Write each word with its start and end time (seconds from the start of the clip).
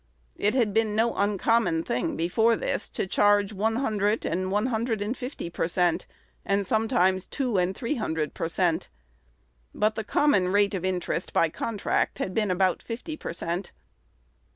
It 0.39 0.55
had 0.55 0.73
been 0.73 0.95
no 0.95 1.13
uncommon 1.15 1.83
thing 1.83 2.15
before 2.15 2.55
this 2.55 2.89
to 2.89 3.05
charge 3.05 3.53
one 3.53 3.75
hundred 3.75 4.25
and 4.25 4.49
one 4.49 4.65
hundred 4.65 4.99
and 4.99 5.15
fifty 5.15 5.47
per 5.51 5.67
cent, 5.67 6.07
and 6.43 6.65
sometimes 6.65 7.27
two 7.27 7.59
and 7.59 7.75
three 7.75 7.93
hundred 7.97 8.33
per 8.33 8.47
cent. 8.47 8.89
But 9.75 9.93
the 9.93 10.03
common 10.03 10.47
rate 10.47 10.73
of 10.73 10.83
interest, 10.83 11.33
by 11.33 11.49
contract, 11.49 12.17
had 12.17 12.33
been 12.33 12.49
about 12.49 12.81
fifty 12.81 13.15
per 13.15 13.31
cent. 13.31 13.73